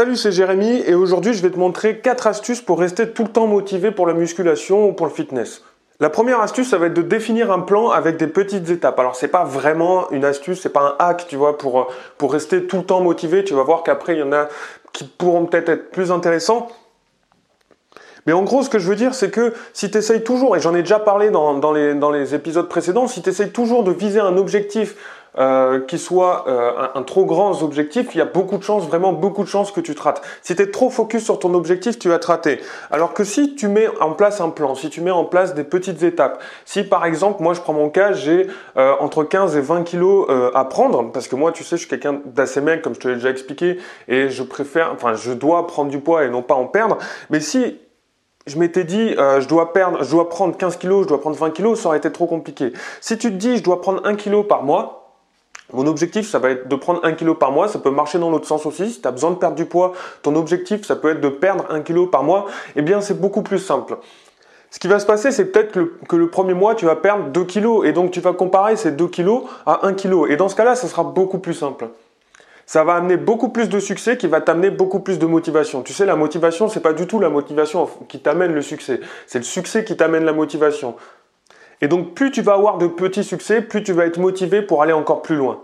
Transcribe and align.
Salut, 0.00 0.16
c'est 0.16 0.32
Jérémy 0.32 0.82
et 0.86 0.94
aujourd'hui 0.94 1.34
je 1.34 1.42
vais 1.42 1.50
te 1.50 1.58
montrer 1.58 1.98
4 1.98 2.26
astuces 2.26 2.62
pour 2.62 2.80
rester 2.80 3.10
tout 3.10 3.24
le 3.24 3.28
temps 3.28 3.46
motivé 3.46 3.90
pour 3.90 4.06
la 4.06 4.14
musculation 4.14 4.88
ou 4.88 4.92
pour 4.94 5.04
le 5.04 5.12
fitness. 5.12 5.62
La 5.98 6.08
première 6.08 6.40
astuce, 6.40 6.70
ça 6.70 6.78
va 6.78 6.86
être 6.86 6.94
de 6.94 7.02
définir 7.02 7.52
un 7.52 7.58
plan 7.58 7.90
avec 7.90 8.16
des 8.16 8.26
petites 8.26 8.70
étapes. 8.70 8.98
Alors 8.98 9.14
c'est 9.14 9.28
pas 9.28 9.44
vraiment 9.44 10.10
une 10.10 10.24
astuce, 10.24 10.62
c'est 10.62 10.72
pas 10.72 10.96
un 10.98 11.04
hack, 11.04 11.26
tu 11.28 11.36
vois, 11.36 11.58
pour, 11.58 11.92
pour 12.16 12.32
rester 12.32 12.64
tout 12.66 12.78
le 12.78 12.84
temps 12.84 13.02
motivé. 13.02 13.44
Tu 13.44 13.52
vas 13.52 13.62
voir 13.62 13.82
qu'après 13.82 14.14
il 14.14 14.20
y 14.20 14.22
en 14.22 14.32
a 14.32 14.48
qui 14.94 15.04
pourront 15.04 15.44
peut-être 15.44 15.68
être 15.68 15.90
plus 15.90 16.10
intéressants. 16.10 16.68
Mais 18.24 18.32
en 18.32 18.42
gros, 18.42 18.62
ce 18.62 18.70
que 18.70 18.78
je 18.78 18.88
veux 18.88 18.96
dire, 18.96 19.14
c'est 19.14 19.30
que 19.30 19.52
si 19.74 19.90
tu 19.90 19.98
essayes 19.98 20.24
toujours, 20.24 20.56
et 20.56 20.60
j'en 20.60 20.74
ai 20.74 20.80
déjà 20.80 20.98
parlé 20.98 21.28
dans, 21.28 21.58
dans, 21.58 21.72
les, 21.72 21.94
dans 21.94 22.10
les 22.10 22.34
épisodes 22.34 22.70
précédents, 22.70 23.06
si 23.06 23.20
tu 23.20 23.28
essayes 23.28 23.50
toujours 23.50 23.84
de 23.84 23.92
viser 23.92 24.20
un 24.20 24.38
objectif 24.38 24.96
euh, 25.38 25.80
qui 25.86 25.96
soit 25.96 26.44
euh, 26.48 26.88
un, 26.92 27.02
trop 27.04 27.24
grand 27.24 27.62
objectif, 27.62 28.08
il 28.14 28.18
y 28.18 28.20
a 28.20 28.24
beaucoup 28.24 28.58
de 28.58 28.64
chances, 28.64 28.88
vraiment 28.88 29.12
beaucoup 29.12 29.44
de 29.44 29.48
chances 29.48 29.70
que 29.70 29.80
tu 29.80 29.94
te 29.94 30.02
rates. 30.02 30.20
Si 30.42 30.56
tu 30.56 30.62
es 30.62 30.70
trop 30.72 30.90
focus 30.90 31.22
sur 31.22 31.38
ton 31.38 31.54
objectif, 31.54 32.00
tu 32.00 32.08
vas 32.08 32.18
te 32.18 32.26
rater. 32.26 32.60
Alors 32.90 33.14
que 33.14 33.22
si 33.22 33.54
tu 33.54 33.68
mets 33.68 33.86
en 34.00 34.10
place 34.10 34.40
un 34.40 34.48
plan, 34.48 34.74
si 34.74 34.90
tu 34.90 35.00
mets 35.00 35.12
en 35.12 35.24
place 35.24 35.54
des 35.54 35.62
petites 35.62 36.02
étapes, 36.02 36.42
si 36.64 36.82
par 36.82 37.04
exemple, 37.04 37.44
moi 37.44 37.54
je 37.54 37.60
prends 37.60 37.72
mon 37.72 37.90
cas, 37.90 38.12
j'ai 38.12 38.48
euh, 38.76 38.94
entre 38.98 39.22
15 39.22 39.56
et 39.56 39.60
20 39.60 39.84
kilos 39.84 40.28
à 40.52 40.64
prendre, 40.64 41.12
parce 41.12 41.28
que 41.28 41.36
moi 41.36 41.52
tu 41.52 41.62
sais, 41.62 41.76
je 41.76 41.82
suis 41.82 41.88
quelqu'un 41.88 42.20
d'assez 42.24 42.60
maigre, 42.60 42.82
comme 42.82 42.94
je 42.94 43.00
te 43.00 43.06
l'ai 43.06 43.14
déjà 43.14 43.30
expliqué, 43.30 43.78
et 44.08 44.30
je 44.30 44.42
préfère, 44.42 44.90
enfin 44.92 45.14
je 45.14 45.30
dois 45.30 45.68
prendre 45.68 45.90
du 45.90 46.00
poids 46.00 46.24
et 46.24 46.30
non 46.30 46.42
pas 46.42 46.54
en 46.54 46.66
perdre, 46.66 46.98
mais 47.30 47.38
si 47.38 47.78
je 48.46 48.58
m'étais 48.58 48.82
dit, 48.84 49.10
je 49.10 49.46
dois 49.46 49.72
perdre, 49.72 50.02
je 50.02 50.10
dois 50.10 50.28
prendre 50.28 50.56
15 50.56 50.76
kilos, 50.76 51.04
je 51.04 51.08
dois 51.08 51.20
prendre 51.20 51.36
20 51.36 51.50
kilos, 51.50 51.80
ça 51.80 51.88
aurait 51.88 51.98
été 51.98 52.10
trop 52.10 52.26
compliqué. 52.26 52.72
Si 53.00 53.16
tu 53.16 53.30
te 53.30 53.36
dis, 53.36 53.58
je 53.58 53.62
dois 53.62 53.80
prendre 53.80 54.04
1 54.04 54.16
kilo 54.16 54.42
par 54.42 54.64
mois, 54.64 54.99
mon 55.72 55.86
objectif, 55.86 56.28
ça 56.28 56.38
va 56.38 56.50
être 56.50 56.68
de 56.68 56.76
prendre 56.76 57.00
1 57.04 57.12
kg 57.12 57.34
par 57.34 57.52
mois. 57.52 57.68
Ça 57.68 57.78
peut 57.78 57.90
marcher 57.90 58.18
dans 58.18 58.30
l'autre 58.30 58.46
sens 58.46 58.66
aussi. 58.66 58.90
Si 58.90 59.00
tu 59.00 59.08
as 59.08 59.10
besoin 59.10 59.30
de 59.30 59.36
perdre 59.36 59.56
du 59.56 59.66
poids, 59.66 59.92
ton 60.22 60.34
objectif, 60.36 60.84
ça 60.84 60.96
peut 60.96 61.10
être 61.10 61.20
de 61.20 61.28
perdre 61.28 61.64
1 61.70 61.80
kg 61.80 62.10
par 62.10 62.24
mois. 62.24 62.46
Eh 62.76 62.82
bien, 62.82 63.00
c'est 63.00 63.20
beaucoup 63.20 63.42
plus 63.42 63.58
simple. 63.58 63.98
Ce 64.70 64.78
qui 64.78 64.88
va 64.88 64.98
se 64.98 65.06
passer, 65.06 65.32
c'est 65.32 65.46
peut-être 65.46 65.72
que, 65.72 66.16
le 66.16 66.30
premier 66.30 66.54
mois, 66.54 66.74
tu 66.74 66.86
vas 66.86 66.96
perdre 66.96 67.24
2 67.24 67.44
kg. 67.44 67.84
Et 67.84 67.92
donc, 67.92 68.10
tu 68.10 68.20
vas 68.20 68.32
comparer 68.32 68.76
ces 68.76 68.92
2 68.92 69.06
kg 69.08 69.42
à 69.66 69.86
1 69.86 69.94
kg. 69.94 70.30
Et 70.30 70.36
dans 70.36 70.48
ce 70.48 70.56
cas-là, 70.56 70.74
ça 70.74 70.88
sera 70.88 71.04
beaucoup 71.04 71.38
plus 71.38 71.54
simple. 71.54 71.88
Ça 72.66 72.84
va 72.84 72.94
amener 72.94 73.16
beaucoup 73.16 73.48
plus 73.48 73.68
de 73.68 73.80
succès 73.80 74.16
qui 74.16 74.28
va 74.28 74.40
t'amener 74.40 74.70
beaucoup 74.70 75.00
plus 75.00 75.18
de 75.18 75.26
motivation. 75.26 75.82
Tu 75.82 75.92
sais, 75.92 76.06
la 76.06 76.14
motivation, 76.14 76.68
c'est 76.68 76.78
pas 76.78 76.92
du 76.92 77.08
tout 77.08 77.18
la 77.18 77.28
motivation 77.28 77.88
qui 78.08 78.20
t'amène 78.20 78.52
le 78.52 78.62
succès. 78.62 79.00
C'est 79.26 79.38
le 79.38 79.44
succès 79.44 79.84
qui 79.84 79.96
t'amène 79.96 80.24
la 80.24 80.32
motivation. 80.32 80.94
Et 81.80 81.88
donc 81.88 82.14
plus 82.14 82.30
tu 82.30 82.42
vas 82.42 82.54
avoir 82.54 82.78
de 82.78 82.86
petits 82.86 83.24
succès, 83.24 83.62
plus 83.62 83.82
tu 83.82 83.92
vas 83.92 84.06
être 84.06 84.18
motivé 84.18 84.62
pour 84.62 84.82
aller 84.82 84.92
encore 84.92 85.22
plus 85.22 85.36
loin. 85.36 85.60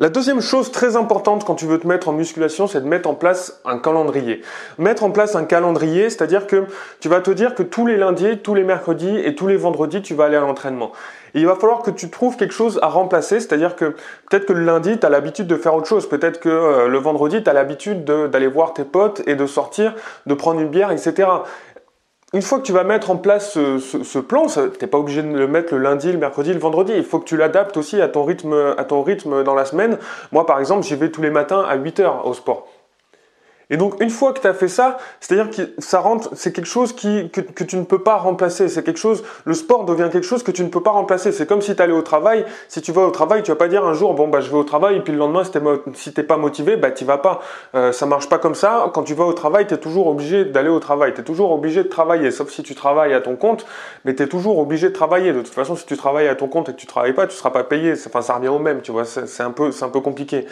La 0.00 0.10
deuxième 0.10 0.40
chose 0.40 0.70
très 0.70 0.94
importante 0.94 1.44
quand 1.44 1.56
tu 1.56 1.66
veux 1.66 1.80
te 1.80 1.86
mettre 1.88 2.08
en 2.08 2.12
musculation, 2.12 2.68
c'est 2.68 2.80
de 2.80 2.86
mettre 2.86 3.08
en 3.08 3.14
place 3.14 3.60
un 3.64 3.80
calendrier. 3.80 4.42
Mettre 4.78 5.02
en 5.02 5.10
place 5.10 5.34
un 5.34 5.42
calendrier, 5.42 6.08
c'est-à-dire 6.08 6.46
que 6.46 6.66
tu 7.00 7.08
vas 7.08 7.20
te 7.20 7.32
dire 7.32 7.56
que 7.56 7.64
tous 7.64 7.84
les 7.84 7.96
lundis, 7.96 8.38
tous 8.38 8.54
les 8.54 8.62
mercredis 8.62 9.18
et 9.18 9.34
tous 9.34 9.48
les 9.48 9.56
vendredis, 9.56 10.00
tu 10.00 10.14
vas 10.14 10.26
aller 10.26 10.36
à 10.36 10.40
l'entraînement. 10.40 10.92
Il 11.34 11.46
va 11.48 11.56
falloir 11.56 11.82
que 11.82 11.90
tu 11.90 12.10
trouves 12.10 12.36
quelque 12.36 12.54
chose 12.54 12.78
à 12.80 12.86
remplacer, 12.86 13.40
c'est-à-dire 13.40 13.74
que 13.74 13.86
peut-être 14.30 14.46
que 14.46 14.52
le 14.52 14.64
lundi, 14.64 15.00
tu 15.00 15.04
as 15.04 15.10
l'habitude 15.10 15.48
de 15.48 15.56
faire 15.56 15.74
autre 15.74 15.88
chose, 15.88 16.08
peut-être 16.08 16.38
que 16.38 16.48
euh, 16.48 16.86
le 16.86 16.98
vendredi, 16.98 17.42
tu 17.42 17.50
as 17.50 17.52
l'habitude 17.52 18.04
d'aller 18.04 18.46
voir 18.46 18.74
tes 18.74 18.84
potes 18.84 19.22
et 19.26 19.34
de 19.34 19.46
sortir, 19.46 19.96
de 20.26 20.34
prendre 20.34 20.60
une 20.60 20.68
bière, 20.68 20.92
etc 20.92 21.26
une 22.34 22.42
fois 22.42 22.58
que 22.58 22.64
tu 22.64 22.72
vas 22.72 22.84
mettre 22.84 23.10
en 23.10 23.16
place 23.16 23.54
ce, 23.54 24.18
plan, 24.18 24.46
tu 24.46 24.60
n'es 24.60 24.86
pas 24.86 24.98
obligé 24.98 25.22
de 25.22 25.28
le 25.28 25.46
mettre 25.46 25.74
le 25.74 25.80
lundi, 25.80 26.12
le 26.12 26.18
mercredi, 26.18 26.52
le 26.52 26.58
vendredi. 26.58 26.92
Il 26.94 27.04
faut 27.04 27.18
que 27.18 27.24
tu 27.24 27.38
l'adaptes 27.38 27.76
aussi 27.78 28.00
à 28.02 28.08
ton 28.08 28.24
rythme, 28.24 28.74
à 28.76 28.84
ton 28.84 29.02
rythme 29.02 29.42
dans 29.44 29.54
la 29.54 29.64
semaine. 29.64 29.98
Moi, 30.30 30.44
par 30.44 30.60
exemple, 30.60 30.86
j'y 30.86 30.94
vais 30.94 31.10
tous 31.10 31.22
les 31.22 31.30
matins 31.30 31.64
à 31.66 31.76
8 31.76 32.00
heures 32.00 32.26
au 32.26 32.34
sport. 32.34 32.66
Et 33.70 33.76
donc 33.76 34.00
une 34.00 34.10
fois 34.10 34.32
que 34.32 34.40
tu 34.40 34.46
as 34.46 34.54
fait 34.54 34.68
ça, 34.68 34.96
c'est-à-dire 35.20 35.50
que 35.50 35.62
ça 35.78 36.00
rentre, 36.00 36.30
c'est 36.34 36.52
quelque 36.52 36.66
chose 36.68 36.94
qui, 36.94 37.30
que, 37.30 37.64
tu 37.64 37.76
ne 37.76 37.84
peux 37.84 38.02
pas 38.02 38.16
remplacer. 38.16 38.68
C'est 38.68 38.82
quelque 38.82 38.98
chose, 38.98 39.22
le 39.44 39.54
sport 39.54 39.84
devient 39.84 40.08
quelque 40.10 40.26
chose 40.26 40.42
que 40.42 40.50
tu 40.50 40.62
ne 40.62 40.68
peux 40.68 40.82
pas 40.82 40.90
remplacer. 40.90 41.32
C'est 41.32 41.46
comme 41.46 41.60
si 41.60 41.76
tu 41.76 41.82
allais 41.82 41.92
au 41.92 42.02
travail. 42.02 42.44
Si 42.68 42.80
tu 42.80 42.92
vas 42.92 43.02
au 43.02 43.10
travail, 43.10 43.42
tu 43.42 43.50
vas 43.50 43.56
pas 43.56 43.68
dire 43.68 43.84
un 43.84 43.92
jour, 43.92 44.14
bon 44.14 44.28
bah 44.28 44.40
je 44.40 44.50
vais 44.50 44.56
au 44.56 44.64
travail, 44.64 44.96
et 44.96 45.00
puis 45.00 45.12
le 45.12 45.18
lendemain, 45.18 45.42
si 45.94 46.12
tu 46.12 46.20
n'es 46.20 46.26
pas 46.26 46.36
motivé, 46.38 46.76
bah 46.76 46.90
tu 46.90 47.04
vas 47.04 47.18
pas. 47.18 47.40
Euh, 47.74 47.92
ça 47.92 48.06
marche 48.06 48.28
pas 48.28 48.38
comme 48.38 48.54
ça. 48.54 48.90
Quand 48.94 49.02
tu 49.02 49.14
vas 49.14 49.24
au 49.24 49.34
travail, 49.34 49.66
tu 49.66 49.74
es 49.74 49.78
toujours 49.78 50.06
obligé 50.06 50.44
d'aller 50.46 50.70
au 50.70 50.80
travail. 50.80 51.12
Tu 51.12 51.20
es 51.20 51.24
toujours 51.24 51.52
obligé 51.52 51.82
de 51.82 51.88
travailler, 51.88 52.30
sauf 52.30 52.50
si 52.50 52.62
tu 52.62 52.74
travailles 52.74 53.12
à 53.12 53.20
ton 53.20 53.36
compte, 53.36 53.66
mais 54.04 54.14
tu 54.14 54.22
es 54.22 54.28
toujours 54.28 54.58
obligé 54.58 54.88
de 54.88 54.94
travailler. 54.94 55.32
De 55.32 55.42
toute 55.42 55.54
façon, 55.54 55.76
si 55.76 55.84
tu 55.84 55.96
travailles 55.96 56.28
à 56.28 56.34
ton 56.34 56.48
compte 56.48 56.70
et 56.70 56.72
que 56.72 56.78
tu 56.78 56.86
travailles 56.86 57.12
pas, 57.12 57.26
tu 57.26 57.36
seras 57.36 57.50
pas 57.50 57.64
payé. 57.64 57.92
Enfin, 58.06 58.22
ça 58.22 58.34
revient 58.34 58.48
au 58.48 58.58
même, 58.58 58.80
tu 58.80 58.92
vois. 58.92 59.04
C'est 59.04 59.42
un 59.42 59.50
peu, 59.50 59.72
c'est 59.72 59.84
un 59.84 59.90
peu 59.90 60.00
compliqué. 60.00 60.46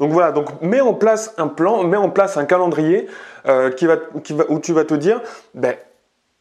Donc 0.00 0.12
voilà, 0.12 0.32
donc 0.32 0.60
mets 0.60 0.80
en 0.80 0.94
place 0.94 1.34
un 1.38 1.48
plan, 1.48 1.84
mets 1.84 1.96
en 1.96 2.10
place 2.10 2.36
un 2.36 2.44
calendrier 2.44 3.06
euh, 3.46 3.70
qui 3.70 3.86
va, 3.86 3.96
où 4.48 4.58
tu 4.58 4.72
vas 4.72 4.84
te 4.84 4.94
dire, 4.94 5.20
ben, 5.54 5.74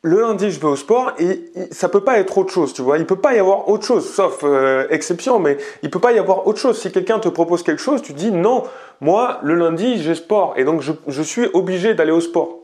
le 0.02 0.22
lundi 0.22 0.52
je 0.52 0.60
vais 0.60 0.68
au 0.68 0.76
sport 0.76 1.14
et, 1.20 1.46
ça 1.72 1.88
peut 1.88 2.02
pas 2.02 2.20
être 2.20 2.38
autre 2.38 2.52
chose, 2.52 2.74
tu 2.74 2.82
vois. 2.82 2.98
Il 2.98 3.06
peut 3.06 3.16
pas 3.16 3.36
y 3.36 3.40
avoir 3.40 3.70
autre 3.70 3.86
chose, 3.86 4.12
sauf 4.12 4.40
euh, 4.44 4.86
exception, 4.90 5.40
mais 5.40 5.58
il 5.82 5.90
peut 5.90 6.00
pas 6.00 6.12
y 6.12 6.20
avoir 6.20 6.48
autre 6.48 6.60
chose. 6.60 6.80
Si 6.80 6.92
quelqu'un 6.92 7.20
te 7.20 7.30
propose 7.30 7.64
quelque 7.64 7.82
chose, 7.82 8.02
tu 8.02 8.14
dis 8.14 8.32
non, 8.32 8.64
moi 9.02 9.40
le 9.44 9.56
lundi 9.56 10.02
j'ai 10.02 10.16
sport 10.16 10.54
et 10.58 10.66
donc 10.66 10.82
je 10.82 11.22
suis 11.22 11.48
obligé 11.54 11.94
d'aller 11.94 12.12
au 12.12 12.22
sport. 12.22 12.63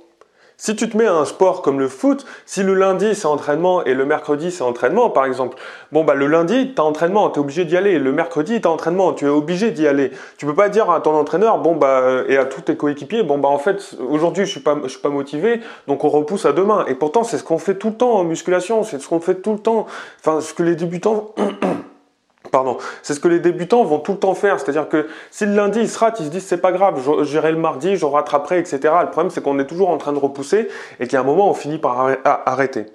Si 0.61 0.75
tu 0.75 0.89
te 0.89 0.97
mets 0.97 1.05
à 1.05 1.15
un 1.15 1.23
sport 1.23 1.61
comme 1.61 1.79
le 1.79 1.87
foot, 1.87 2.25
si 2.45 2.63
le 2.63 2.73
lundi 2.73 3.15
c'est 3.15 3.27
entraînement 3.27 3.85
et 3.85 3.93
le 3.93 4.05
mercredi 4.05 4.51
c'est 4.51 4.61
entraînement 4.61 5.09
par 5.09 5.23
exemple, 5.23 5.57
bon 5.93 6.03
bah 6.03 6.15
le 6.15 6.27
lundi 6.27 6.73
tu 6.75 6.81
as 6.81 6.83
entraînement, 6.83 7.29
tu 7.29 7.37
es 7.37 7.39
obligé 7.39 7.63
d'y 7.63 7.77
aller, 7.77 7.97
le 7.97 8.11
mercredi 8.11 8.59
tu 8.59 8.67
as 8.67 8.71
entraînement, 8.71 9.13
tu 9.13 9.23
es 9.25 9.29
obligé 9.29 9.71
d'y 9.71 9.87
aller. 9.87 10.11
Tu 10.37 10.45
peux 10.45 10.53
pas 10.53 10.67
dire 10.67 10.91
à 10.91 10.99
ton 10.99 11.15
entraîneur 11.15 11.59
bon 11.59 11.77
bah 11.77 12.23
et 12.27 12.35
à 12.35 12.43
tous 12.43 12.59
tes 12.59 12.75
coéquipiers 12.75 13.23
bon 13.23 13.37
bah 13.37 13.47
en 13.47 13.57
fait 13.57 13.95
aujourd'hui 14.09 14.45
je 14.45 14.51
suis 14.51 14.59
pas 14.59 14.77
je 14.83 14.89
suis 14.89 14.99
pas 14.99 15.07
motivé 15.07 15.61
donc 15.87 16.03
on 16.03 16.09
repousse 16.09 16.45
à 16.45 16.51
demain 16.51 16.83
et 16.89 16.93
pourtant 16.95 17.23
c'est 17.23 17.37
ce 17.37 17.43
qu'on 17.45 17.57
fait 17.57 17.75
tout 17.75 17.91
le 17.91 17.95
temps 17.95 18.15
en 18.15 18.25
musculation, 18.25 18.83
c'est 18.83 18.99
ce 18.99 19.07
qu'on 19.07 19.21
fait 19.21 19.35
tout 19.35 19.53
le 19.53 19.59
temps. 19.59 19.87
Enfin 20.19 20.41
ce 20.41 20.53
que 20.53 20.63
les 20.63 20.75
débutants 20.75 21.33
Pardon, 22.51 22.77
c'est 23.03 23.13
ce 23.13 23.19
que 23.19 23.27
les 23.27 23.39
débutants 23.39 23.83
vont 23.83 23.99
tout 23.99 24.13
le 24.13 24.19
temps 24.19 24.33
faire, 24.33 24.59
c'est-à-dire 24.59 24.89
que 24.89 25.07
si 25.31 25.45
le 25.45 25.53
lundi 25.53 25.79
ils 25.81 25.89
se 25.89 25.99
ratent, 25.99 26.19
ils 26.19 26.25
se 26.25 26.31
disent 26.31 26.45
c'est 26.45 26.61
pas 26.61 26.71
grave, 26.71 26.99
j'irai 27.23 27.51
le 27.51 27.57
mardi, 27.57 27.95
je 27.95 28.05
rattraperai, 28.05 28.59
etc. 28.59 28.79
Le 29.01 29.11
problème 29.11 29.29
c'est 29.29 29.41
qu'on 29.41 29.59
est 29.59 29.67
toujours 29.67 29.89
en 29.89 29.97
train 29.97 30.13
de 30.13 30.19
repousser 30.19 30.67
et 30.99 31.07
qu'à 31.07 31.19
un 31.19 31.23
moment 31.23 31.49
on 31.49 31.53
finit 31.53 31.77
par 31.77 32.09
arrêter. 32.23 32.85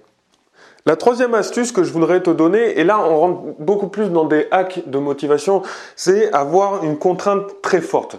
La 0.87 0.97
troisième 0.97 1.34
astuce 1.34 1.72
que 1.72 1.82
je 1.82 1.93
voudrais 1.93 2.20
te 2.20 2.31
donner, 2.31 2.78
et 2.78 2.84
là 2.84 3.00
on 3.00 3.19
rentre 3.19 3.41
beaucoup 3.59 3.88
plus 3.88 4.10
dans 4.10 4.25
des 4.25 4.48
hacks 4.50 4.82
de 4.87 4.98
motivation, 4.98 5.62
c'est 5.97 6.32
avoir 6.34 6.84
une 6.84 6.98
contrainte 6.98 7.62
très 7.62 7.81
forte. 7.81 8.19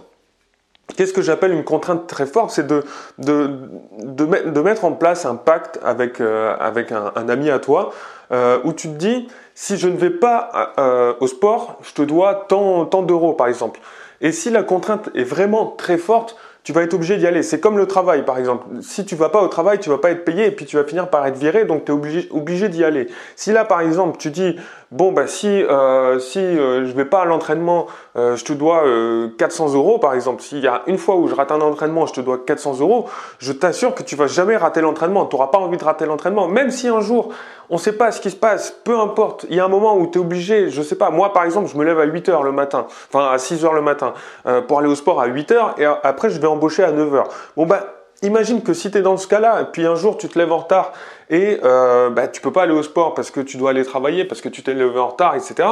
Qu'est-ce 0.96 1.14
que 1.14 1.22
j'appelle 1.22 1.52
une 1.52 1.64
contrainte 1.64 2.08
très 2.08 2.28
forte 2.28 2.52
C'est 2.52 2.68
de, 2.68 2.84
de, 3.18 3.50
de, 4.06 4.62
mettre 4.62 4.86
en 4.86 4.92
place 4.92 5.26
un 5.26 5.36
pacte 5.36 5.80
avec, 5.84 6.22
euh, 6.22 6.56
avec 6.60 6.92
un, 6.92 7.28
ami 7.28 7.50
à 7.50 7.58
toi 7.60 7.92
euh, 8.32 8.60
où 8.64 8.72
tu 8.72 8.90
te 8.90 8.94
dis, 8.94 9.28
si 9.56 9.78
je 9.78 9.88
ne 9.88 9.98
vais 9.98 10.12
pas 10.12 10.74
euh, 10.78 11.14
au 11.20 11.28
sport, 11.28 11.80
je 11.82 11.94
te 11.94 12.04
dois 12.04 12.46
tant, 12.48 12.86
tant 12.86 13.02
d'euros 13.02 13.34
par 13.34 13.48
exemple. 13.48 13.80
Et 14.22 14.32
si 14.32 14.52
la 14.52 14.64
contrainte 14.64 15.10
est 15.16 15.24
vraiment 15.24 15.68
très 15.68 15.98
forte, 15.98 16.38
tu 16.66 16.74
vas 16.74 16.82
être 16.82 16.96
obligé 16.96 17.18
d'y 17.18 17.28
aller. 17.28 17.44
C'est 17.44 17.60
comme 17.60 17.78
le 17.78 17.86
travail, 17.86 18.26
par 18.26 18.40
exemple. 18.40 18.66
Si 18.82 19.06
tu 19.06 19.16
vas 19.16 19.30
pas 19.30 19.44
au 19.44 19.48
travail, 19.48 19.78
tu 19.78 19.92
vas 19.92 20.00
pas 20.00 20.10
être 20.10 20.26
payé 20.26 20.48
et 20.48 20.52
puis 20.52 20.66
tu 20.66 20.78
vas 20.78 20.84
finir 20.84 21.12
par 21.12 21.26
être 21.28 21.38
viré, 21.38 21.64
donc 21.64 21.86
tu 21.86 21.92
es 21.92 21.96
obligé, 21.96 22.28
obligé 22.32 22.70
d'y 22.70 22.84
aller. 22.84 23.08
Si 23.36 23.52
là, 23.52 23.66
par 23.66 23.82
exemple, 23.82 24.18
tu 24.18 24.32
dis, 24.32 24.56
bon, 24.92 25.12
bah 25.12 25.28
si, 25.28 25.48
euh, 25.48 26.20
si 26.20 26.40
euh, 26.40 26.86
je 26.86 26.92
vais 26.94 27.06
pas 27.06 27.22
à 27.22 27.26
l'entraînement, 27.26 27.88
euh, 28.16 28.36
je 28.36 28.46
te 28.46 28.54
dois 28.54 28.84
400 29.38 29.74
euros, 29.74 30.00
par 30.00 30.14
exemple. 30.14 30.42
S'il 30.42 30.60
y 30.60 30.68
a 30.68 30.84
une 30.88 30.98
fois 30.98 31.16
où 31.16 31.28
je 31.28 31.36
rate 31.36 31.52
un 31.52 31.62
entraînement, 31.62 32.06
je 32.06 32.14
te 32.14 32.22
dois 32.22 32.40
400 32.46 32.80
euros, 32.80 33.08
je 33.40 33.52
t'assure 33.52 33.96
que 33.96 34.04
tu 34.04 34.16
vas 34.16 34.28
jamais 34.28 34.58
rater 34.58 34.82
l'entraînement. 34.82 35.26
Tu 35.26 35.36
n'auras 35.36 35.48
pas 35.48 35.58
envie 35.58 35.78
de 35.78 35.84
rater 35.84 36.06
l'entraînement. 36.06 36.48
Même 36.48 36.72
si 36.72 36.88
un 36.88 37.02
jour, 37.02 37.30
on 37.70 37.76
ne 37.76 37.80
sait 37.80 37.94
pas 37.94 38.12
ce 38.12 38.22
qui 38.22 38.32
se 38.32 38.36
passe, 38.36 38.72
peu 38.84 39.00
importe. 39.00 39.46
Il 39.50 39.56
y 39.56 39.60
a 39.60 39.66
un 39.66 39.70
moment 39.70 39.98
où 39.98 40.08
tu 40.08 40.20
es 40.20 40.22
obligé, 40.22 40.70
je 40.70 40.82
sais 40.82 40.96
pas, 40.96 41.10
moi 41.10 41.34
par 41.34 41.44
exemple, 41.44 41.70
je 41.70 41.78
me 41.78 41.84
lève 41.84 42.00
à 42.00 42.06
8 42.06 42.30
heures 42.30 42.44
le 42.44 42.52
matin, 42.52 42.86
enfin 43.12 43.32
à 43.32 43.38
6 43.38 43.66
heures 43.66 43.74
le 43.74 43.82
matin, 43.82 44.14
pour 44.68 44.80
aller 44.80 44.88
au 44.88 44.96
sport 44.96 45.20
à 45.20 45.26
8 45.26 45.52
heures 45.52 45.76
et 45.78 45.86
après 45.86 46.30
je 46.30 46.40
vais 46.40 46.48
embaucher 46.48 46.84
à 46.84 46.92
9 46.92 47.16
heures. 47.16 47.30
Bon 47.58 47.66
ben, 47.66 47.80
imagine 48.22 48.62
que 48.62 48.74
si 48.74 48.92
tu 48.92 48.98
es 48.98 49.02
dans 49.02 49.18
ce 49.18 49.28
cas-là, 49.28 49.62
et 49.62 49.66
puis 49.66 49.86
un 49.86 49.96
jour 49.96 50.18
tu 50.18 50.28
te 50.28 50.38
lèves 50.38 50.52
en 50.52 50.60
retard 50.60 50.94
et 51.30 51.60
euh, 51.64 52.10
bah, 52.10 52.28
tu 52.28 52.42
peux 52.42 52.52
pas 52.52 52.64
aller 52.64 52.74
au 52.74 52.84
sport 52.84 53.14
parce 53.14 53.32
que 53.32 53.42
tu 53.42 53.58
dois 53.58 53.72
aller 53.72 53.86
travailler, 53.86 54.26
parce 54.26 54.42
que 54.42 54.50
tu 54.50 54.64
t'es 54.64 54.74
levé 54.74 55.00
en 55.00 55.08
retard, 55.08 55.36
etc. 55.36 55.68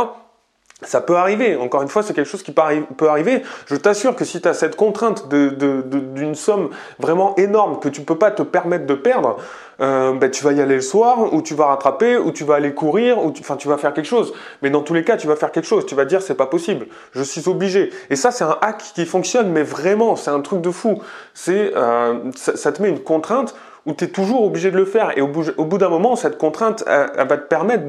Ça 0.86 1.02
peut 1.02 1.16
arriver. 1.16 1.56
Encore 1.56 1.82
une 1.82 1.88
fois, 1.88 2.04
c'est 2.04 2.14
quelque 2.14 2.30
chose 2.30 2.44
qui 2.44 2.52
peut 2.52 3.10
arriver. 3.10 3.44
Je 3.68 3.76
t'assure 3.76 4.16
que 4.16 4.26
si 4.26 4.42
tu 4.42 4.48
as 4.48 4.54
cette 4.54 4.76
contrainte 4.76 5.28
d'une 5.30 6.36
somme 6.36 6.70
vraiment 7.00 7.36
énorme 7.38 7.80
que 7.80 7.90
tu 7.90 8.02
ne 8.02 8.06
peux 8.06 8.18
pas 8.18 8.32
te 8.32 8.44
permettre 8.44 8.86
de 8.86 8.94
perdre, 8.94 9.38
euh, 9.82 10.14
ben, 10.14 10.30
tu 10.30 10.44
vas 10.44 10.52
y 10.52 10.62
aller 10.62 10.76
le 10.76 10.82
soir, 10.82 11.34
ou 11.34 11.42
tu 11.42 11.56
vas 11.56 11.66
rattraper, 11.68 12.18
ou 12.18 12.32
tu 12.32 12.44
vas 12.44 12.56
aller 12.56 12.74
courir, 12.74 13.24
ou 13.24 13.32
tu, 13.32 13.42
enfin 13.42 13.56
tu 13.56 13.68
vas 13.68 13.78
faire 13.78 13.94
quelque 13.94 14.08
chose. 14.08 14.34
Mais 14.62 14.70
dans 14.70 14.82
tous 14.82 14.94
les 14.94 15.04
cas, 15.04 15.18
tu 15.18 15.28
vas 15.28 15.36
faire 15.36 15.52
quelque 15.52 15.68
chose. 15.68 15.86
Tu 15.86 15.96
vas 15.96 16.06
dire 16.06 16.22
c'est 16.22 16.36
pas 16.36 16.46
possible. 16.46 16.88
Je 17.14 17.24
suis 17.24 17.48
obligé. 17.48 17.92
Et 18.10 18.16
ça, 18.16 18.32
c'est 18.32 18.44
un 18.44 18.58
hack 18.62 18.84
qui 18.96 19.06
fonctionne, 19.06 19.50
mais 19.52 19.64
vraiment, 19.64 20.16
c'est 20.16 20.32
un 20.32 20.42
truc 20.42 20.62
de 20.62 20.72
fou. 20.72 21.02
C'est 21.34 21.74
euh, 21.76 22.32
ça 22.36 22.72
te 22.72 22.82
met 22.82 22.90
une 22.90 23.00
contrainte 23.00 23.56
où 23.86 23.94
tu 23.94 24.06
es 24.06 24.08
toujours 24.08 24.44
obligé 24.44 24.72
de 24.72 24.78
le 24.78 24.86
faire. 24.86 25.18
Et 25.18 25.22
au 25.22 25.28
bout, 25.28 25.78
d'un 25.78 25.90
moment, 25.90 26.16
cette 26.16 26.38
contrainte, 26.38 26.84
elle, 26.88 27.28
va 27.28 27.38
te 27.38 27.48
permettre 27.48 27.86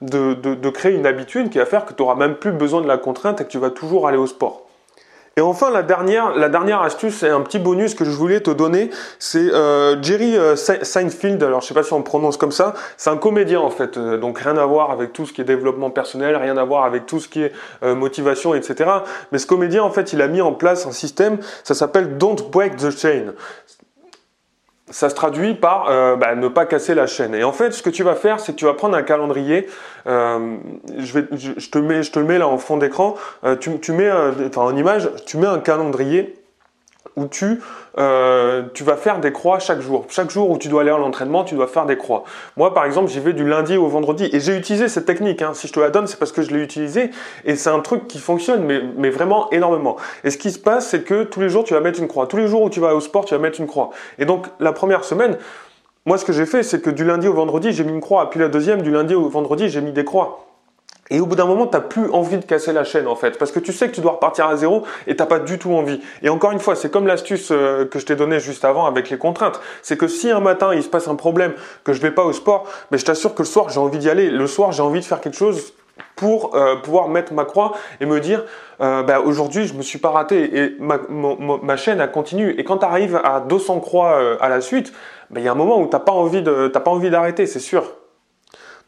de, 0.00 0.70
créer 0.70 0.94
une 0.94 1.06
habitude 1.06 1.50
qui 1.50 1.58
va 1.58 1.66
faire 1.66 1.84
que 1.84 1.92
tu 1.92 2.02
n'auras 2.02 2.14
même 2.14 2.36
plus 2.36 2.52
besoin 2.52 2.80
de 2.80 2.88
la 2.88 2.98
contrainte 2.98 3.40
et 3.40 3.44
que 3.44 3.50
tu 3.50 3.58
vas 3.58 3.70
toujours 3.70 4.08
aller 4.08 4.18
au 4.18 4.26
sport. 4.26 4.62
Et 5.36 5.40
enfin, 5.40 5.70
la 5.70 5.82
dernière, 5.82 6.36
la 6.36 6.48
dernière 6.48 6.82
astuce, 6.82 7.16
c'est 7.16 7.28
un 7.28 7.40
petit 7.40 7.58
bonus 7.58 7.96
que 7.96 8.04
je 8.04 8.10
voulais 8.10 8.38
te 8.38 8.52
donner. 8.52 8.90
C'est 9.18 9.52
euh, 9.52 10.00
Jerry 10.00 10.36
euh, 10.36 10.54
Seinfeld. 10.54 11.42
Alors, 11.42 11.60
je 11.60 11.66
sais 11.66 11.74
pas 11.74 11.82
si 11.82 11.92
on 11.92 12.02
prononce 12.02 12.36
comme 12.36 12.52
ça. 12.52 12.74
C'est 12.96 13.10
un 13.10 13.16
comédien 13.16 13.60
en 13.60 13.70
fait, 13.70 13.96
euh, 13.96 14.16
donc 14.16 14.38
rien 14.38 14.56
à 14.56 14.64
voir 14.64 14.92
avec 14.92 15.12
tout 15.12 15.26
ce 15.26 15.32
qui 15.32 15.40
est 15.40 15.44
développement 15.44 15.90
personnel, 15.90 16.36
rien 16.36 16.56
à 16.56 16.62
voir 16.62 16.84
avec 16.84 17.06
tout 17.06 17.18
ce 17.18 17.28
qui 17.28 17.42
est 17.42 17.52
motivation, 17.82 18.54
etc. 18.54 18.88
Mais 19.32 19.38
ce 19.38 19.46
comédien, 19.46 19.82
en 19.82 19.90
fait, 19.90 20.12
il 20.12 20.22
a 20.22 20.28
mis 20.28 20.40
en 20.40 20.52
place 20.52 20.86
un 20.86 20.92
système. 20.92 21.38
Ça 21.64 21.74
s'appelle 21.74 22.16
Don't 22.16 22.36
Break 22.52 22.76
the 22.76 22.96
Chain 22.96 23.32
ça 24.90 25.08
se 25.08 25.14
traduit 25.14 25.54
par 25.54 25.86
bah, 26.18 26.34
ne 26.34 26.48
pas 26.48 26.66
casser 26.66 26.94
la 26.94 27.06
chaîne. 27.06 27.34
Et 27.34 27.42
en 27.42 27.52
fait, 27.52 27.72
ce 27.72 27.82
que 27.82 27.90
tu 27.90 28.02
vas 28.02 28.14
faire, 28.14 28.38
c'est 28.38 28.52
que 28.52 28.58
tu 28.58 28.66
vas 28.66 28.74
prendre 28.74 28.96
un 28.96 29.02
calendrier. 29.02 29.66
je, 30.06 31.12
vais, 31.12 31.26
je, 31.32 31.70
te 31.70 31.78
mets, 31.78 32.02
mets 32.22 32.38
là 32.38 32.48
en 32.48 32.58
fond 32.58 32.76
d'écran. 32.76 33.16
tu, 33.60 33.78
tu, 33.80 33.92
mets, 33.92 34.10
enfin 34.46 34.60
en 34.60 34.76
image, 34.76 35.08
tu 35.24 35.38
mets 35.38 35.46
un 35.46 35.58
calendrier 35.58 36.34
où 37.16 37.26
tu, 37.26 37.60
euh, 37.98 38.62
tu 38.74 38.84
vas 38.84 38.96
faire 38.96 39.20
des 39.20 39.32
croix 39.32 39.58
chaque 39.58 39.80
jour. 39.80 40.06
Chaque 40.08 40.30
jour 40.30 40.50
où 40.50 40.58
tu 40.58 40.68
dois 40.68 40.82
aller 40.82 40.90
à 40.90 40.98
l'entraînement, 40.98 41.44
tu 41.44 41.54
dois 41.54 41.66
faire 41.66 41.86
des 41.86 41.96
croix. 41.96 42.24
Moi, 42.56 42.74
par 42.74 42.84
exemple, 42.84 43.10
j'y 43.10 43.20
vais 43.20 43.32
du 43.32 43.46
lundi 43.46 43.76
au 43.76 43.86
vendredi 43.86 44.28
et 44.32 44.40
j'ai 44.40 44.56
utilisé 44.56 44.88
cette 44.88 45.06
technique. 45.06 45.42
Hein. 45.42 45.52
Si 45.54 45.68
je 45.68 45.72
te 45.72 45.80
la 45.80 45.90
donne, 45.90 46.06
c'est 46.06 46.18
parce 46.18 46.32
que 46.32 46.42
je 46.42 46.50
l'ai 46.50 46.62
utilisé 46.62 47.10
et 47.44 47.56
c'est 47.56 47.70
un 47.70 47.80
truc 47.80 48.08
qui 48.08 48.18
fonctionne, 48.18 48.64
mais, 48.64 48.80
mais 48.96 49.10
vraiment 49.10 49.50
énormément. 49.50 49.96
Et 50.24 50.30
ce 50.30 50.38
qui 50.38 50.50
se 50.50 50.58
passe, 50.58 50.88
c'est 50.88 51.02
que 51.02 51.24
tous 51.24 51.40
les 51.40 51.48
jours, 51.48 51.64
tu 51.64 51.74
vas 51.74 51.80
mettre 51.80 52.00
une 52.00 52.08
croix. 52.08 52.26
Tous 52.26 52.36
les 52.36 52.48
jours 52.48 52.62
où 52.62 52.70
tu 52.70 52.80
vas 52.80 52.94
au 52.94 53.00
sport, 53.00 53.24
tu 53.24 53.34
vas 53.34 53.40
mettre 53.40 53.60
une 53.60 53.66
croix. 53.66 53.90
Et 54.18 54.24
donc, 54.24 54.46
la 54.58 54.72
première 54.72 55.04
semaine, 55.04 55.38
moi, 56.06 56.18
ce 56.18 56.24
que 56.24 56.32
j'ai 56.32 56.46
fait, 56.46 56.62
c'est 56.62 56.82
que 56.82 56.90
du 56.90 57.04
lundi 57.04 57.28
au 57.28 57.32
vendredi, 57.32 57.72
j'ai 57.72 57.84
mis 57.84 57.92
une 57.92 58.00
croix. 58.00 58.28
Puis 58.28 58.40
la 58.40 58.48
deuxième, 58.48 58.82
du 58.82 58.90
lundi 58.90 59.14
au 59.14 59.28
vendredi, 59.28 59.68
j'ai 59.68 59.80
mis 59.80 59.92
des 59.92 60.04
croix. 60.04 60.44
Et 61.10 61.20
au 61.20 61.26
bout 61.26 61.36
d'un 61.36 61.44
moment, 61.44 61.66
tu 61.66 61.76
n'as 61.76 61.82
plus 61.82 62.10
envie 62.12 62.38
de 62.38 62.44
casser 62.44 62.72
la 62.72 62.82
chaîne 62.82 63.06
en 63.06 63.14
fait, 63.14 63.38
parce 63.38 63.52
que 63.52 63.58
tu 63.58 63.74
sais 63.74 63.88
que 63.88 63.94
tu 63.94 64.00
dois 64.00 64.12
repartir 64.12 64.46
à 64.46 64.56
zéro 64.56 64.84
et 65.06 65.14
t'as 65.14 65.26
pas 65.26 65.38
du 65.38 65.58
tout 65.58 65.72
envie. 65.72 66.00
Et 66.22 66.30
encore 66.30 66.52
une 66.52 66.60
fois, 66.60 66.76
c'est 66.76 66.90
comme 66.90 67.06
l'astuce 67.06 67.50
euh, 67.50 67.84
que 67.84 67.98
je 67.98 68.06
t'ai 68.06 68.16
donnée 68.16 68.40
juste 68.40 68.64
avant 68.64 68.86
avec 68.86 69.10
les 69.10 69.18
contraintes. 69.18 69.60
C'est 69.82 69.98
que 69.98 70.08
si 70.08 70.30
un 70.30 70.40
matin 70.40 70.72
il 70.74 70.82
se 70.82 70.88
passe 70.88 71.06
un 71.06 71.14
problème, 71.14 71.52
que 71.84 71.92
je 71.92 72.00
vais 72.00 72.10
pas 72.10 72.24
au 72.24 72.32
sport, 72.32 72.66
mais 72.90 72.96
je 72.96 73.04
t'assure 73.04 73.34
que 73.34 73.42
le 73.42 73.46
soir 73.46 73.68
j'ai 73.68 73.80
envie 73.80 73.98
d'y 73.98 74.08
aller. 74.08 74.30
Le 74.30 74.46
soir 74.46 74.72
j'ai 74.72 74.82
envie 74.82 75.00
de 75.00 75.04
faire 75.04 75.20
quelque 75.20 75.36
chose 75.36 75.74
pour 76.16 76.54
euh, 76.54 76.76
pouvoir 76.76 77.08
mettre 77.08 77.34
ma 77.34 77.44
croix 77.44 77.72
et 78.00 78.06
me 78.06 78.18
dire 78.18 78.42
euh, 78.80 79.02
bah, 79.02 79.20
aujourd'hui 79.20 79.66
je 79.66 79.74
me 79.74 79.82
suis 79.82 79.98
pas 79.98 80.10
raté 80.10 80.58
et 80.58 80.76
ma, 80.80 81.76
chaîne 81.76 82.00
a 82.00 82.08
continué. 82.08 82.58
Et 82.58 82.64
quand 82.64 82.78
tu 82.78 82.86
arrives 82.86 83.20
à 83.22 83.40
200 83.40 83.80
croix 83.80 84.38
à 84.40 84.48
la 84.48 84.62
suite, 84.62 84.94
bah, 85.28 85.40
il 85.40 85.44
y 85.44 85.48
a 85.48 85.52
un 85.52 85.56
moment 85.56 85.78
où 85.78 85.86
t'as 85.86 85.98
pas 85.98 86.12
envie 86.12 86.40
de 86.40 86.68
t'as 86.68 86.80
pas 86.80 86.90
envie 86.90 87.10
d'arrêter, 87.10 87.46
c'est 87.46 87.60
sûr. 87.60 87.84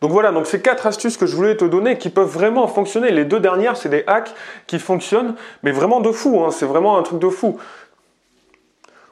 Donc 0.02 0.10
voilà, 0.10 0.30
donc 0.30 0.46
c'est 0.46 0.60
quatre 0.60 0.86
astuces 0.86 1.16
que 1.16 1.26
je 1.26 1.34
voulais 1.34 1.56
te 1.56 1.64
donner 1.64 1.96
qui 1.96 2.10
peuvent 2.10 2.28
vraiment 2.28 2.68
fonctionner. 2.68 3.10
Les 3.10 3.24
deux 3.24 3.40
dernières, 3.40 3.76
c'est 3.76 3.88
des 3.88 4.04
hacks 4.06 4.34
qui 4.66 4.78
fonctionnent, 4.78 5.34
mais 5.62 5.72
vraiment 5.72 6.00
de 6.00 6.12
fou. 6.12 6.44
Hein. 6.44 6.50
c'est 6.50 6.66
vraiment 6.66 6.98
un 6.98 7.02
truc 7.02 7.18
de 7.18 7.28
fou. 7.28 7.58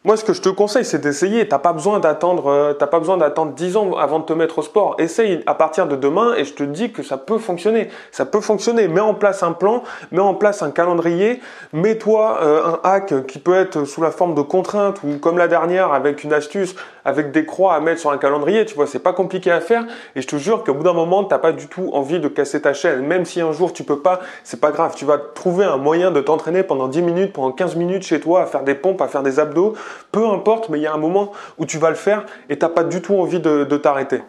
Moi, 0.06 0.18
ce 0.18 0.24
que 0.24 0.34
je 0.34 0.42
te 0.42 0.50
conseille, 0.50 0.84
c'est 0.84 0.98
d'essayer. 0.98 1.48
T'as 1.48 1.58
pas 1.58 1.72
besoin 1.72 1.98
d'attendre, 1.98 2.48
euh, 2.48 2.74
t'as 2.74 2.86
pas 2.86 2.98
besoin 2.98 3.16
d'attendre 3.16 3.52
10 3.52 3.78
ans 3.78 3.94
avant 3.94 4.18
de 4.18 4.26
te 4.26 4.34
mettre 4.34 4.58
au 4.58 4.62
sport. 4.62 4.96
Essaye 4.98 5.42
à 5.46 5.54
partir 5.54 5.86
de 5.86 5.96
demain 5.96 6.34
et 6.34 6.44
je 6.44 6.52
te 6.52 6.62
dis 6.62 6.92
que 6.92 7.02
ça 7.02 7.16
peut 7.16 7.38
fonctionner. 7.38 7.88
Ça 8.12 8.26
peut 8.26 8.42
fonctionner. 8.42 8.86
Mets 8.86 9.00
en 9.00 9.14
place 9.14 9.42
un 9.42 9.52
plan, 9.52 9.82
mets 10.12 10.20
en 10.20 10.34
place 10.34 10.60
un 10.60 10.70
calendrier, 10.70 11.40
mets-toi 11.72 12.38
euh, 12.42 12.66
un 12.66 12.80
hack 12.82 13.26
qui 13.26 13.38
peut 13.38 13.54
être 13.54 13.86
sous 13.86 14.02
la 14.02 14.10
forme 14.10 14.34
de 14.34 14.42
contraintes 14.42 15.00
ou 15.04 15.16
comme 15.16 15.38
la 15.38 15.48
dernière 15.48 15.94
avec 15.94 16.22
une 16.22 16.34
astuce, 16.34 16.74
avec 17.06 17.32
des 17.32 17.46
croix 17.46 17.72
à 17.72 17.80
mettre 17.80 18.00
sur 18.00 18.10
un 18.10 18.18
calendrier. 18.18 18.66
Tu 18.66 18.74
vois, 18.74 18.86
c'est 18.86 18.98
pas 18.98 19.14
compliqué 19.14 19.50
à 19.50 19.62
faire. 19.62 19.86
Et 20.16 20.20
je 20.20 20.26
te 20.26 20.36
jure 20.36 20.64
qu'au 20.64 20.74
bout 20.74 20.84
d'un 20.84 20.92
moment, 20.92 21.24
t'as 21.24 21.38
pas 21.38 21.52
du 21.52 21.66
tout 21.66 21.88
envie 21.94 22.20
de 22.20 22.28
casser 22.28 22.60
ta 22.60 22.74
chaîne. 22.74 23.06
Même 23.06 23.24
si 23.24 23.40
un 23.40 23.52
jour 23.52 23.72
tu 23.72 23.84
peux 23.84 24.00
pas, 24.00 24.20
c'est 24.42 24.60
pas 24.60 24.70
grave. 24.70 24.92
Tu 24.96 25.06
vas 25.06 25.16
trouver 25.16 25.64
un 25.64 25.78
moyen 25.78 26.10
de 26.10 26.20
t'entraîner 26.20 26.62
pendant 26.62 26.88
10 26.88 27.00
minutes, 27.00 27.32
pendant 27.32 27.52
15 27.52 27.76
minutes 27.76 28.02
chez 28.02 28.20
toi 28.20 28.42
à 28.42 28.44
faire 28.46 28.64
des 28.64 28.74
pompes, 28.74 29.00
à 29.00 29.08
faire 29.08 29.22
des 29.22 29.40
abdos 29.40 29.72
peu 30.12 30.26
importe, 30.28 30.68
mais 30.68 30.78
il 30.78 30.82
y 30.82 30.86
a 30.86 30.92
un 30.92 30.98
moment 30.98 31.32
où 31.58 31.66
tu 31.66 31.78
vas 31.78 31.90
le 31.90 31.96
faire 31.96 32.24
et 32.48 32.58
tu 32.58 32.64
n'as 32.64 32.70
pas 32.70 32.84
du 32.84 33.02
tout 33.02 33.14
envie 33.14 33.40
de, 33.40 33.64
de 33.64 33.76
t'arrêter. 33.76 34.22